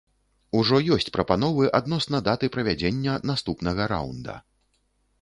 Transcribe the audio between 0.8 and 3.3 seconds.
ёсць прапановы адносна даты правядзення